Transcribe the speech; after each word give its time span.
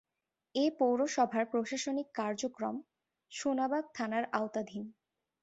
এ 0.55 0.65
পৌরসভার 0.79 1.45
প্রশাসনিক 1.45 2.07
কার্যক্রম 2.15 2.75
সেনবাগ 3.31 3.85
থানার 3.95 4.25
আওতাধীন। 4.31 4.85